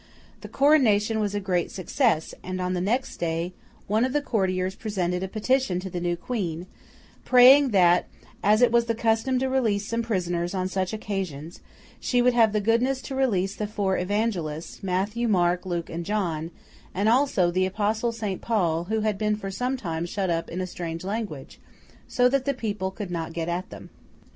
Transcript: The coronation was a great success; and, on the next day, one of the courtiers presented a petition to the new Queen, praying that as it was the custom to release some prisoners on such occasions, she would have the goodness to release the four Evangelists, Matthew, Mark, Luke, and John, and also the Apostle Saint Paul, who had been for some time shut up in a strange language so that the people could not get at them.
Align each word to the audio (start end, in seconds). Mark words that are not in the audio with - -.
The 0.41 0.47
coronation 0.47 1.19
was 1.19 1.35
a 1.35 1.39
great 1.39 1.69
success; 1.69 2.33
and, 2.41 2.59
on 2.59 2.73
the 2.73 2.81
next 2.81 3.17
day, 3.17 3.53
one 3.85 4.03
of 4.03 4.13
the 4.13 4.21
courtiers 4.23 4.73
presented 4.73 5.21
a 5.21 5.27
petition 5.27 5.79
to 5.79 5.91
the 5.91 6.01
new 6.01 6.17
Queen, 6.17 6.65
praying 7.23 7.69
that 7.69 8.07
as 8.41 8.63
it 8.63 8.71
was 8.71 8.85
the 8.85 8.95
custom 8.95 9.37
to 9.37 9.47
release 9.47 9.85
some 9.85 10.01
prisoners 10.01 10.55
on 10.55 10.67
such 10.67 10.91
occasions, 10.91 11.59
she 11.99 12.19
would 12.19 12.33
have 12.33 12.51
the 12.51 12.59
goodness 12.59 12.99
to 13.03 13.15
release 13.15 13.55
the 13.55 13.67
four 13.67 13.95
Evangelists, 13.95 14.81
Matthew, 14.81 15.27
Mark, 15.27 15.67
Luke, 15.67 15.87
and 15.91 16.03
John, 16.03 16.49
and 16.95 17.07
also 17.07 17.51
the 17.51 17.67
Apostle 17.67 18.11
Saint 18.11 18.41
Paul, 18.41 18.85
who 18.85 19.01
had 19.01 19.19
been 19.19 19.35
for 19.35 19.51
some 19.51 19.77
time 19.77 20.07
shut 20.07 20.31
up 20.31 20.49
in 20.49 20.61
a 20.61 20.65
strange 20.65 21.03
language 21.03 21.59
so 22.07 22.27
that 22.27 22.45
the 22.45 22.55
people 22.55 22.89
could 22.89 23.11
not 23.11 23.33
get 23.33 23.47
at 23.47 23.69
them. 23.69 23.91